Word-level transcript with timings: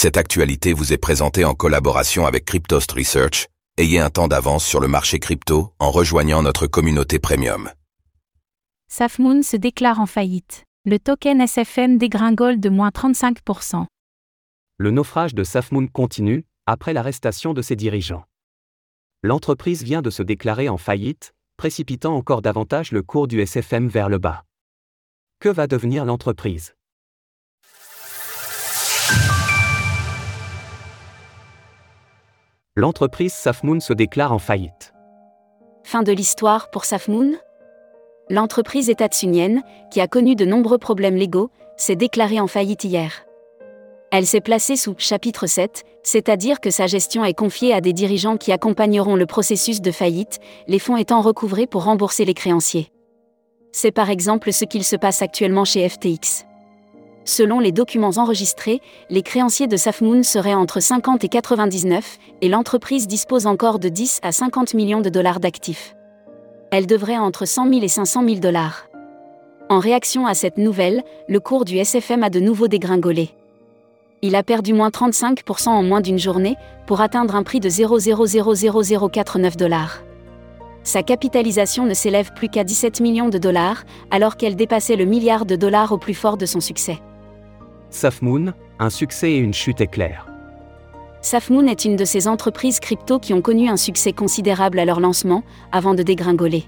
Cette 0.00 0.16
actualité 0.16 0.74
vous 0.74 0.92
est 0.92 0.96
présentée 0.96 1.44
en 1.44 1.54
collaboration 1.54 2.24
avec 2.24 2.44
Cryptost 2.44 2.92
Research. 2.92 3.48
Ayez 3.78 3.98
un 3.98 4.10
temps 4.10 4.28
d'avance 4.28 4.64
sur 4.64 4.78
le 4.78 4.86
marché 4.86 5.18
crypto 5.18 5.74
en 5.80 5.90
rejoignant 5.90 6.40
notre 6.40 6.68
communauté 6.68 7.18
premium. 7.18 7.68
Safmoon 8.86 9.42
se 9.42 9.56
déclare 9.56 9.98
en 9.98 10.06
faillite. 10.06 10.62
Le 10.84 11.00
token 11.00 11.40
SFM 11.40 11.98
dégringole 11.98 12.60
de 12.60 12.68
moins 12.68 12.90
35%. 12.90 13.86
Le 14.76 14.92
naufrage 14.92 15.34
de 15.34 15.42
Safmoon 15.42 15.88
continue, 15.88 16.44
après 16.66 16.92
l'arrestation 16.92 17.52
de 17.52 17.60
ses 17.60 17.74
dirigeants. 17.74 18.22
L'entreprise 19.24 19.82
vient 19.82 20.00
de 20.00 20.10
se 20.10 20.22
déclarer 20.22 20.68
en 20.68 20.78
faillite, 20.78 21.34
précipitant 21.56 22.14
encore 22.14 22.40
davantage 22.40 22.92
le 22.92 23.02
cours 23.02 23.26
du 23.26 23.40
SFM 23.40 23.88
vers 23.88 24.08
le 24.08 24.18
bas. 24.18 24.44
Que 25.40 25.48
va 25.48 25.66
devenir 25.66 26.04
l'entreprise? 26.04 26.76
L'entreprise 32.78 33.32
Safmoon 33.32 33.80
se 33.80 33.92
déclare 33.92 34.32
en 34.32 34.38
faillite. 34.38 34.94
Fin 35.82 36.04
de 36.04 36.12
l'histoire 36.12 36.70
pour 36.70 36.84
Safmoon 36.84 37.32
L'entreprise 38.30 38.88
étatsunienne, 38.88 39.64
qui 39.90 40.00
a 40.00 40.06
connu 40.06 40.36
de 40.36 40.44
nombreux 40.44 40.78
problèmes 40.78 41.16
légaux, 41.16 41.50
s'est 41.76 41.96
déclarée 41.96 42.38
en 42.38 42.46
faillite 42.46 42.84
hier. 42.84 43.24
Elle 44.12 44.26
s'est 44.26 44.40
placée 44.40 44.76
sous 44.76 44.94
chapitre 44.96 45.48
7, 45.48 45.82
c'est-à-dire 46.04 46.60
que 46.60 46.70
sa 46.70 46.86
gestion 46.86 47.24
est 47.24 47.34
confiée 47.34 47.74
à 47.74 47.80
des 47.80 47.92
dirigeants 47.92 48.36
qui 48.36 48.52
accompagneront 48.52 49.16
le 49.16 49.26
processus 49.26 49.80
de 49.80 49.90
faillite, 49.90 50.38
les 50.68 50.78
fonds 50.78 50.96
étant 50.96 51.20
recouvrés 51.20 51.66
pour 51.66 51.82
rembourser 51.82 52.24
les 52.24 52.34
créanciers. 52.34 52.92
C'est 53.72 53.90
par 53.90 54.08
exemple 54.08 54.52
ce 54.52 54.64
qu'il 54.64 54.84
se 54.84 54.94
passe 54.94 55.20
actuellement 55.20 55.64
chez 55.64 55.88
FTX. 55.88 56.47
Selon 57.28 57.60
les 57.60 57.72
documents 57.72 58.12
enregistrés, 58.16 58.80
les 59.10 59.20
créanciers 59.20 59.66
de 59.66 59.76
Safmoon 59.76 60.22
seraient 60.22 60.54
entre 60.54 60.80
50 60.80 61.24
et 61.24 61.28
99, 61.28 62.16
et 62.40 62.48
l'entreprise 62.48 63.06
dispose 63.06 63.46
encore 63.46 63.78
de 63.78 63.90
10 63.90 64.20
à 64.22 64.32
50 64.32 64.72
millions 64.72 65.02
de 65.02 65.10
dollars 65.10 65.38
d'actifs. 65.38 65.94
Elle 66.70 66.86
devrait 66.86 67.18
entre 67.18 67.44
100 67.44 67.68
000 67.68 67.82
et 67.82 67.88
500 67.88 68.24
000 68.26 68.36
dollars. 68.36 68.86
En 69.68 69.78
réaction 69.78 70.26
à 70.26 70.32
cette 70.32 70.56
nouvelle, 70.56 71.02
le 71.28 71.38
cours 71.38 71.66
du 71.66 71.76
SFM 71.76 72.22
a 72.22 72.30
de 72.30 72.40
nouveau 72.40 72.66
dégringolé. 72.66 73.28
Il 74.22 74.34
a 74.34 74.42
perdu 74.42 74.72
moins 74.72 74.88
35% 74.88 75.68
en 75.68 75.82
moins 75.82 76.00
d'une 76.00 76.18
journée, 76.18 76.56
pour 76.86 77.02
atteindre 77.02 77.36
un 77.36 77.42
prix 77.42 77.60
de 77.60 77.68
0,000049 77.68 79.58
dollars. 79.58 80.02
Sa 80.82 81.02
capitalisation 81.02 81.84
ne 81.84 81.92
s'élève 81.92 82.32
plus 82.32 82.48
qu'à 82.48 82.64
17 82.64 83.00
millions 83.00 83.28
de 83.28 83.36
dollars, 83.36 83.84
alors 84.10 84.38
qu'elle 84.38 84.56
dépassait 84.56 84.96
le 84.96 85.04
milliard 85.04 85.44
de 85.44 85.56
dollars 85.56 85.92
au 85.92 85.98
plus 85.98 86.14
fort 86.14 86.38
de 86.38 86.46
son 86.46 86.60
succès. 86.60 86.98
Safmoon, 87.90 88.52
un 88.78 88.90
succès 88.90 89.32
et 89.32 89.38
une 89.38 89.54
chute 89.54 89.80
éclair. 89.80 90.26
Safmoon 91.20 91.66
est 91.66 91.84
une 91.84 91.96
de 91.96 92.04
ces 92.04 92.28
entreprises 92.28 92.80
crypto 92.80 93.18
qui 93.18 93.34
ont 93.34 93.42
connu 93.42 93.68
un 93.68 93.76
succès 93.76 94.12
considérable 94.12 94.78
à 94.78 94.84
leur 94.84 95.00
lancement, 95.00 95.42
avant 95.72 95.94
de 95.94 96.02
dégringoler. 96.02 96.64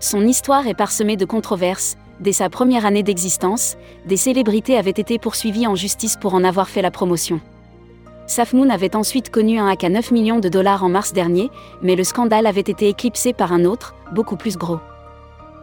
Son 0.00 0.26
histoire 0.26 0.66
est 0.66 0.74
parsemée 0.74 1.16
de 1.16 1.24
controverses. 1.24 1.96
Dès 2.20 2.32
sa 2.32 2.50
première 2.50 2.84
année 2.84 3.02
d'existence, 3.02 3.76
des 4.06 4.16
célébrités 4.16 4.76
avaient 4.76 4.90
été 4.90 5.18
poursuivies 5.18 5.66
en 5.66 5.74
justice 5.74 6.16
pour 6.20 6.34
en 6.34 6.44
avoir 6.44 6.68
fait 6.68 6.82
la 6.82 6.90
promotion. 6.90 7.40
Safmoon 8.26 8.70
avait 8.70 8.96
ensuite 8.96 9.30
connu 9.30 9.58
un 9.58 9.68
hack 9.68 9.84
à 9.84 9.88
9 9.88 10.10
millions 10.10 10.40
de 10.40 10.48
dollars 10.48 10.84
en 10.84 10.88
mars 10.88 11.12
dernier, 11.12 11.50
mais 11.82 11.96
le 11.96 12.04
scandale 12.04 12.46
avait 12.46 12.60
été 12.60 12.88
éclipsé 12.88 13.32
par 13.32 13.52
un 13.52 13.64
autre, 13.64 13.94
beaucoup 14.12 14.36
plus 14.36 14.56
gros. 14.56 14.80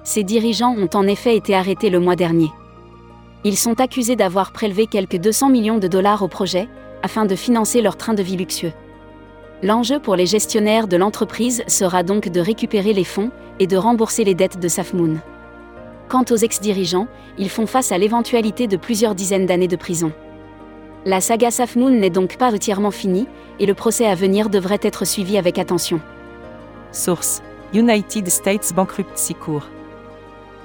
Ses 0.03 0.23
dirigeants 0.23 0.75
ont 0.75 0.89
en 0.93 1.07
effet 1.07 1.35
été 1.35 1.55
arrêtés 1.55 1.89
le 1.89 1.99
mois 1.99 2.15
dernier. 2.15 2.51
Ils 3.43 3.57
sont 3.57 3.81
accusés 3.81 4.15
d'avoir 4.15 4.51
prélevé 4.51 4.85
quelques 4.85 5.17
200 5.17 5.49
millions 5.49 5.79
de 5.79 5.87
dollars 5.87 6.21
au 6.21 6.27
projet, 6.27 6.69
afin 7.01 7.25
de 7.25 7.35
financer 7.35 7.81
leur 7.81 7.97
train 7.97 8.13
de 8.13 8.21
vie 8.21 8.37
luxueux. 8.37 8.73
L'enjeu 9.63 9.99
pour 9.99 10.15
les 10.15 10.25
gestionnaires 10.25 10.87
de 10.87 10.97
l'entreprise 10.97 11.63
sera 11.67 12.03
donc 12.03 12.29
de 12.29 12.39
récupérer 12.39 12.93
les 12.93 13.03
fonds 13.03 13.31
et 13.59 13.67
de 13.67 13.77
rembourser 13.77 14.23
les 14.23 14.35
dettes 14.35 14.59
de 14.59 14.67
Safmoon. 14.67 15.17
Quant 16.07 16.25
aux 16.29 16.35
ex-dirigeants, 16.35 17.07
ils 17.37 17.49
font 17.49 17.65
face 17.65 17.91
à 17.91 17.97
l'éventualité 17.97 18.67
de 18.67 18.77
plusieurs 18.77 19.15
dizaines 19.15 19.45
d'années 19.45 19.67
de 19.67 19.75
prison. 19.75 20.11
La 21.05 21.21
saga 21.21 21.49
Safmoon 21.49 21.89
n'est 21.91 22.09
donc 22.11 22.37
pas 22.37 22.53
entièrement 22.53 22.91
finie, 22.91 23.27
et 23.59 23.65
le 23.65 23.73
procès 23.73 24.05
à 24.05 24.13
venir 24.13 24.49
devrait 24.49 24.79
être 24.81 25.05
suivi 25.05 25.37
avec 25.37 25.57
attention. 25.57 25.99
Source 26.91 27.41
United 27.73 28.29
States 28.29 28.73
Bankruptcy 28.75 29.33
Court. 29.33 29.67